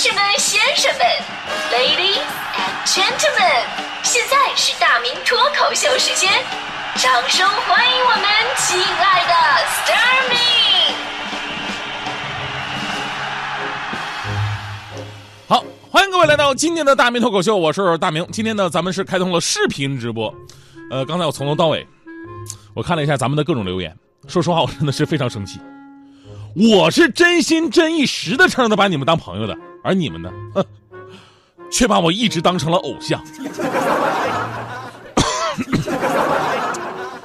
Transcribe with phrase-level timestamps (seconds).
[0.00, 1.00] 士们、先生们
[1.72, 2.22] ，Ladies
[2.54, 3.64] and Gentlemen，
[4.04, 6.30] 现在是大明脱口秀时间，
[6.94, 8.22] 掌声欢迎我们
[8.58, 9.34] 亲爱的
[9.66, 10.94] s t a r m i
[15.48, 18.24] 好，欢迎各位来到今天的大明脱口秀，我是大明。
[18.30, 20.32] 今天呢，咱们是开通了视频直播。
[20.92, 21.84] 呃，刚才我从头到尾，
[22.72, 23.92] 我看了一下咱们的各种留言，
[24.28, 25.58] 说实话，我真的是非常生气。
[26.54, 29.56] 我是真心真意实的诚的把你们当朋友的，
[29.88, 30.62] 而你们呢，哼，
[31.70, 33.24] 却把我一直当成了偶像。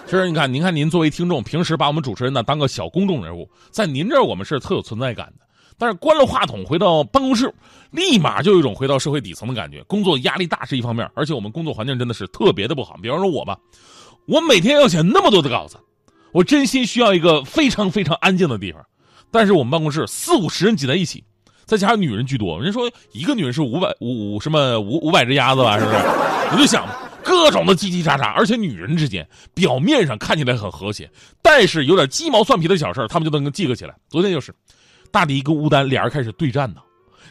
[0.05, 5.45] 其实你看，您看您作为听众，平时把我们主持人呢当个小公众人物，在您这儿我们是特有存在感的。
[5.77, 7.53] 但是关了话筒回到办公室，
[7.91, 9.83] 立马就有一种回到社会底层的感觉。
[9.83, 12.95] 工作压力大是一方面，而且我们工作环境真的是特别的不好。
[13.01, 13.57] 比方说我吧，
[14.25, 15.75] 我每天要写那么多的稿子，
[16.31, 18.81] 我真心需要一个非常非常安静的地方。
[19.31, 21.25] 但是我们办公室四五十人挤在一起，
[21.65, 25.97] 再加上女人居多，人说一个女人是五百五五什么五五百只鸭子吧，是不是？
[26.53, 26.87] 我就想
[27.23, 31.09] 各种的叽叽喳喳，而且女人之间表面上看起来很和谐，
[31.41, 33.95] 但是有点鸡毛蒜皮的小事他们就能记个起来。
[34.09, 34.53] 昨天就是，
[35.11, 36.81] 大迪跟乌丹俩人开始对战呢，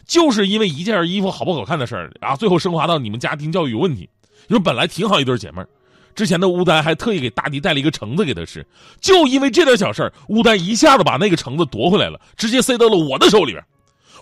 [0.07, 4.09] 就是因为一件衣服好不好看的事儿啊，最后升华到你们家庭教育有问题。
[4.49, 5.69] 因为本来挺好一对姐妹儿。
[6.17, 8.67] 之前的乌丹还特意给大迪带了一个橙子给他吃，
[9.01, 13.65] 就因为这点小事乌丹一下子把那个橙子夺回来了，直接塞到了我的手里边。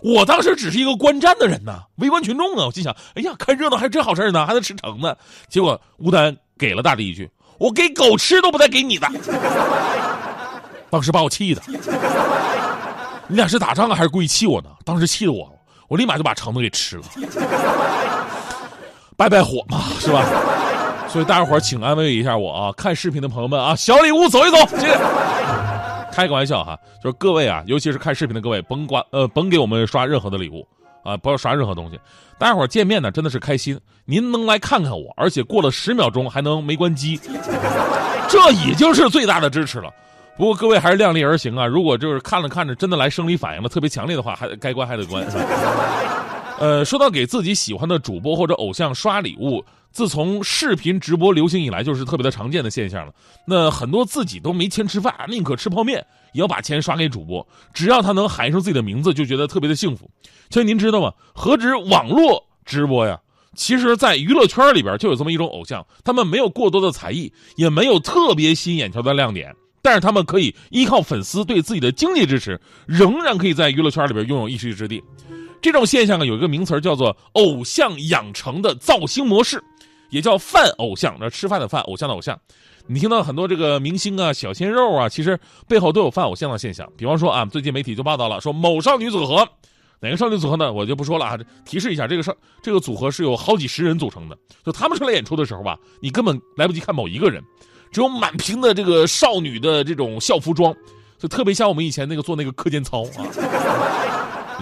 [0.03, 5.17] 我当时只是一个观战的人呐，围观群众啊，我心想：哎呀，看热闹还真好事呢，还能吃橙子。
[5.49, 9.09] 结果吴丹给了大力一句：“我给狗吃都不带给你的。
[10.91, 11.63] ”当时把我气的，
[13.29, 14.71] 你俩是打仗啊，还是故意气我呢？
[14.85, 15.51] 当时气的我，
[15.89, 17.05] 我立马就把橙子给吃了，
[19.17, 20.25] 败败火嘛，是吧？
[21.09, 22.73] 所以大家伙请安慰一下我啊！
[22.77, 24.97] 看视频的朋友们啊，小礼物走一走，谢谢。
[26.21, 30.67] 开个玩笑哈，就是各位啊，尤其是看视频的各位，甭管呃甭给我们刷任何的礼物
[31.03, 31.99] 啊，不要刷任何东西。
[32.39, 37.19] 大家伙见面呢真的是开心，您能来看看我，而且过了十秒钟还能没关机，
[38.29, 39.91] 这已经是最大的支持了。
[40.37, 45.27] 不过各位还是量力而行啊，如果就是看着看着真的来生理反应了特别强烈的话，还该关还得关。
[46.61, 53.15] 呃，说到给自己喜欢的主播或者偶像刷礼物，自从视频直播流行以来，就是特别的常见的现象了。
[53.47, 60.11] 那很多自己都没钱吃饭，宁可吃泡面，也要把钱刷给主播，只要他能喊一声自己的名字，就觉得特别的幸福。
[60.51, 61.15] 所以您知道吗？
[61.35, 63.19] 何止网络直播呀？
[63.57, 75.03] 其实，在娱乐圈里边就有这么一种偶像，他们没有过多的才艺，也没有特别吸引眼球的亮点，但是他们可以依靠粉丝对自己的经济支持，仍然可以在娱乐圈里边拥有一席之地。
[75.63, 79.63] 这种现象呢，有一个名词叫做“偶像养成的造星模式”，
[80.11, 81.17] 也叫“饭偶像”。
[81.21, 82.39] 那吃饭的饭，偶像的偶像。
[82.87, 85.39] 你听到很多这个明星啊、小鲜肉啊，其实
[85.69, 86.91] 背后都有饭偶像的现象。
[86.97, 89.47] 比方说啊，最近媒体就报道了，说某少女组合，
[90.01, 90.73] 哪个少女组合呢？
[90.73, 91.39] 我就不说了啊。
[91.65, 94.37] 提示一下，这个少这个组合是有好几十人组成的。
[94.65, 97.41] 就他们出来演出的时候吧，你根本来不及看某一个人，
[97.93, 100.75] 只有满屏的这个少女的这种校服装，
[101.19, 104.10] 就特别像我们以前那个做那个课间操啊。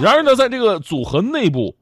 [0.01, 1.75] 然而呢，在这个组合内部，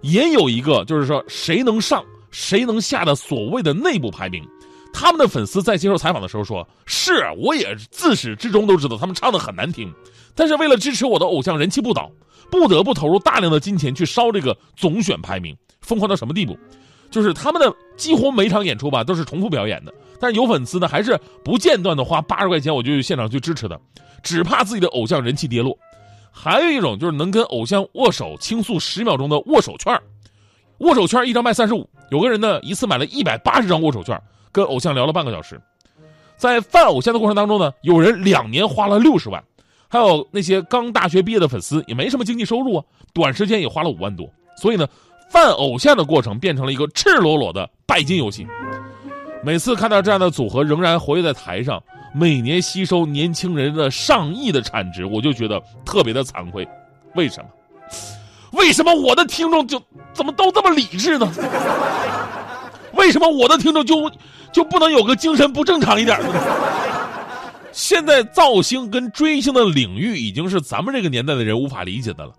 [0.00, 4.46] 也有一个就是说谁能上谁能下的所谓的内部排名。
[4.92, 9.92] 他们的粉丝在接受采访的时候说：“是，我也自始至终都知道他们唱的很难听，
[10.36, 12.08] 但是为了支持我的偶像人气不倒，
[12.48, 15.56] 不得不投入大量的金钱去烧这个总选排名。
[15.80, 16.56] 疯狂到什么地步？
[17.10, 23.80] 就是他们的几乎每场演出吧都是重复表演的，但是有粉丝呢还是不间断的花八十块钱我就去现场去支持的，
[24.22, 25.76] 只怕自己的偶像人气跌落。”
[26.36, 29.96] 还有一种就是能跟偶像握手倾诉十秒钟的握手券
[30.78, 35.58] 握手券一张卖三十五，有个人呢一次买了一百八十张握手券，跟偶像聊了半个小时。
[36.36, 39.42] 在泛偶像的过程当中呢，有人两年花了六十万，
[39.88, 42.84] 还有那些刚大学毕业的粉丝也没什么经济收入啊，
[43.14, 44.28] 短时间也花了五万多。
[44.60, 44.86] 所以呢，
[45.30, 48.44] 泛偶像的过程变成了一个赤裸裸的拜金游戏。
[49.44, 51.80] 每次看到这样的组合仍然活跃在台上。
[52.16, 56.66] 每年吸收年轻人的上亿的产值，我就觉得特别的惭愧。
[57.16, 57.50] 为什么？
[58.52, 59.82] 为什么我的听众就
[60.12, 61.28] 怎么都这么理智呢？
[62.92, 64.08] 为什么我的听众就
[64.52, 66.40] 就不能有个精神不正常一点的呢？
[67.72, 72.32] 现在造星跟追星的领域已经是咱们这个年代的人无法理解的了。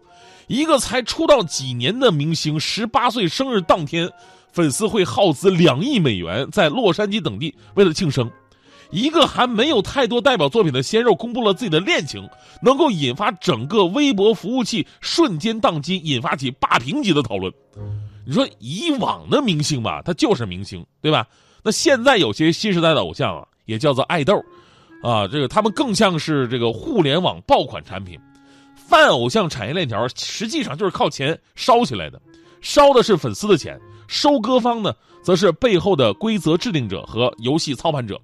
[0.48, 4.10] 一个才出道几年的明星，十八岁生日当天，
[4.54, 8.32] 粉丝会耗资两亿美元在洛杉矶等地为了庆生。
[8.92, 12.28] 一个还没有太多代表作品的鲜肉公布了自己的恋情，
[12.62, 17.52] 能够引发整个微博服务器瞬间宕机，引发起霸屏级的讨论。
[18.26, 21.28] 你说以往的明星吧，他就是明星，对吧？
[21.64, 24.34] 那现在有些新时代的偶像啊，也叫做爱豆，
[25.02, 28.20] 啊，这个他们更像是这个互联网爆款产品。
[28.76, 32.22] 泛偶像产业链条实际上就是靠钱烧起来的，
[32.62, 34.94] 烧的是粉丝的钱，收割方呢，
[35.24, 38.20] 则是背后的规则制定者和游戏操盘者。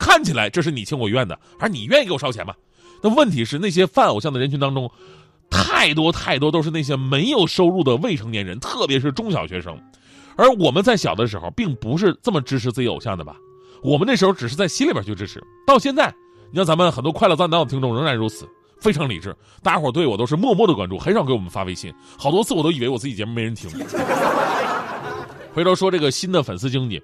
[0.00, 2.54] 看起来这是你情我愿的，而你愿意给我烧钱吗？
[3.02, 4.90] 那问题是那些犯偶像的人群当中，
[5.48, 9.78] 太多太多都是那些没有收入的未成年人，特别是中小学生。
[10.36, 13.36] 而我们在小的时候，并不是这么支持自己偶像的吧？
[13.82, 15.42] 我们那时候只是在心里边去支持。
[15.66, 16.12] 到现在，
[16.50, 18.48] 你像咱们很多快乐赞道的听众仍然如此，
[18.80, 19.34] 非常理智。
[19.62, 21.92] 大家伙对我都是默默的关注，很少给我们发微信。
[22.18, 23.70] 好多次我都以为我自己节目没人听。
[25.52, 27.02] 回头说这个新的粉丝经济。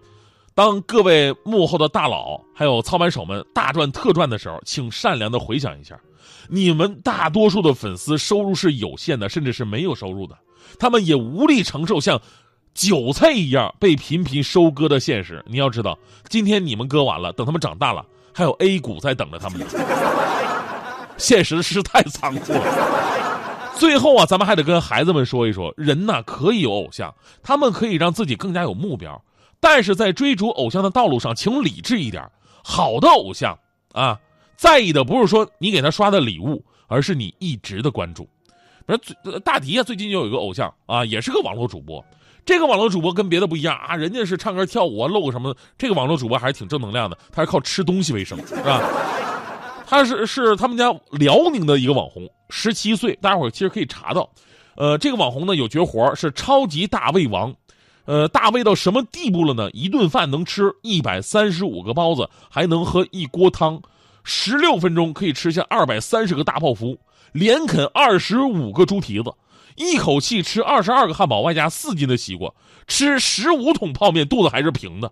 [0.56, 6.00] 当各位幕后的大佬还有操盘手们大赚特赚的时候，请善良的回想一下，
[6.48, 10.34] 你们大多数的粉丝收入是有限的，甚至是没有收入的，
[10.78, 12.18] 他们也无力承受像
[12.72, 15.44] 韭菜一样被频频收割的现实。
[15.46, 15.98] 你要知道，
[16.30, 19.66] 今天你们割完了，等他们长大了，还有 A 股在等着他们呢。
[21.18, 22.62] 现实是太残酷了。
[23.76, 29.22] 最后啊，咱们还得跟孩子们说一说，人呐可以有偶像，他们可以让自己更加有目标。
[29.60, 32.28] 但是在追逐偶像的道路上，请理智一点。
[32.62, 33.56] 好的偶像
[33.92, 34.18] 啊，
[34.56, 38.28] 在意的不是说你给他刷的礼物，而是你一直的关注。
[38.84, 42.04] 不是大迪啊，最近就有一个偶像啊，也是个网络主播。
[42.44, 45.56] 这个网络主播跟别的不一样啊，人家是唱歌跳舞啊，露个什么。
[45.76, 48.80] 这个网络主播还是挺正能量的，他是靠吃东西为生，是吧？
[49.86, 54.28] 他是是他们家辽宁的一个网红，十七岁，大家伙其实可以查到。
[54.76, 57.54] 呃，这个网红呢有绝活，是超级大胃王。
[58.06, 59.68] 呃，大胃到什么地步了呢？
[59.72, 63.82] 一顿饭能吃一百三十五个包子，还能喝一锅汤，
[64.22, 66.96] 十六分钟可以吃下二百三十个大泡芙，
[67.32, 69.32] 连啃二十五个猪蹄子，
[69.74, 72.48] 一口气吃二十二个汉堡，外加四斤的西瓜，
[72.86, 75.10] 吃十五桶泡面，肚子还是平的。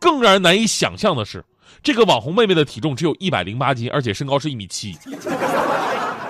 [0.00, 1.44] 更让人难以想象的是，
[1.82, 4.96] 这个网红妹妹的体重只有一百零八斤，而且身高是一米七，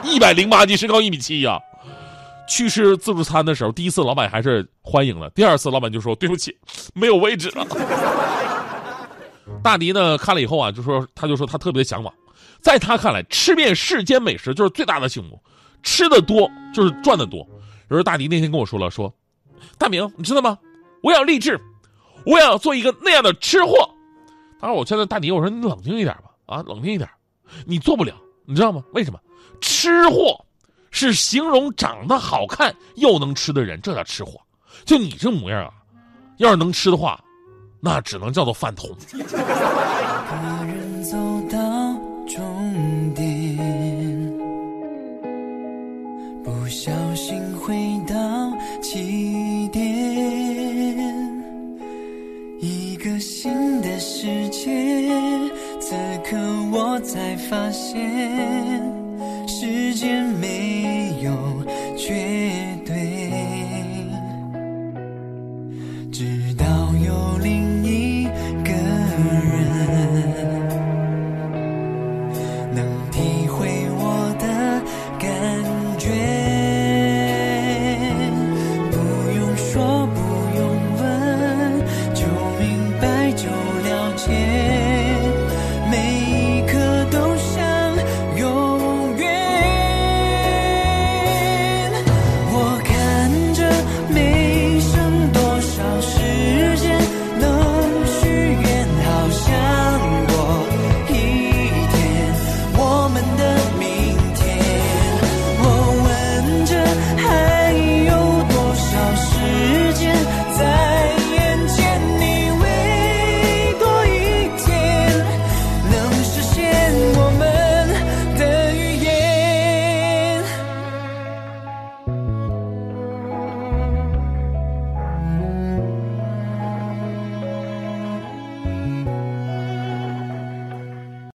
[0.02, 1.60] 一百零八斤，身高一米七呀。
[2.46, 6.56] 去吃自助餐的时候，第一次老板还是欢迎了，第二次老板就说对不起，
[6.94, 7.66] 没有位置了。
[9.62, 12.12] 大迪呢看了以后啊，就说他就说他特别向往，
[12.60, 15.40] 在他看来，吃遍世间美食就是最大的幸福，
[15.82, 17.38] 吃的多就是赚的多。
[17.88, 19.12] 有时候大迪那天跟我说了，说
[19.78, 20.58] 大明你知道吗？
[21.02, 21.60] 我要励志，
[22.26, 23.88] 我要做一个那样的吃货。
[24.60, 27.08] 当时我现在大迪我说你冷静一点吧，啊冷静一点，
[27.66, 28.14] 你做不了，
[28.46, 28.82] 你知道吗？
[28.92, 29.18] 为什么？
[29.60, 30.44] 吃货。
[30.94, 34.40] 是形容长得好看又能吃的人这叫吃货？
[34.84, 35.72] 就你这模样啊
[36.36, 37.20] 要是能吃的话
[37.80, 38.88] 那只能叫做饭桶。
[41.02, 41.16] 走
[41.50, 41.58] 到
[42.28, 43.56] 终点
[46.44, 47.74] 不小心回
[48.06, 48.14] 到
[48.80, 49.33] 起